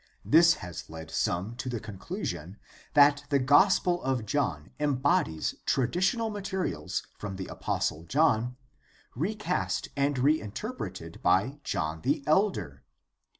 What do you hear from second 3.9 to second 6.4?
of John embodies traditional